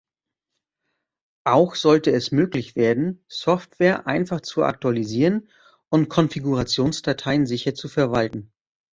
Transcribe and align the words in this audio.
Auch 1.45 1.75
sollte 1.75 2.11
es 2.11 2.31
möglich 2.31 2.75
werden, 2.75 3.23
Software 3.27 4.07
einfach 4.07 4.41
zu 4.41 4.63
aktualisieren 4.63 5.47
und 5.89 6.09
Konfigurationsdateien 6.09 7.45
sicher 7.45 7.75
zu 7.75 7.87
verwalten. 7.87 8.51